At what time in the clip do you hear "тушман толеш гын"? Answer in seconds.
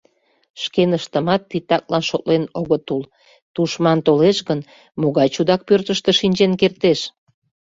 3.53-4.59